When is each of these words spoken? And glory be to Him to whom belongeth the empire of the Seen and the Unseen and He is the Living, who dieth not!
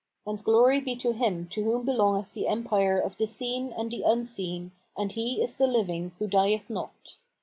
And 0.25 0.43
glory 0.43 0.79
be 0.79 0.95
to 0.95 1.13
Him 1.13 1.47
to 1.49 1.63
whom 1.63 1.85
belongeth 1.85 2.33
the 2.33 2.47
empire 2.47 2.99
of 2.99 3.17
the 3.17 3.27
Seen 3.27 3.71
and 3.71 3.91
the 3.91 4.01
Unseen 4.03 4.71
and 4.97 5.11
He 5.11 5.39
is 5.39 5.57
the 5.57 5.67
Living, 5.67 6.13
who 6.17 6.25
dieth 6.25 6.71
not! 6.71 7.19